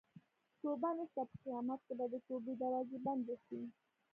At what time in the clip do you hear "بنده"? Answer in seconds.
3.05-3.35